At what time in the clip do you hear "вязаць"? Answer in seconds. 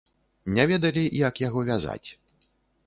1.69-2.09